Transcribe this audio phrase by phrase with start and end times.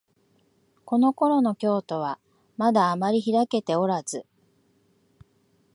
[0.83, 2.17] このころの京都は、
[2.57, 4.25] まだあまりひらけておらず、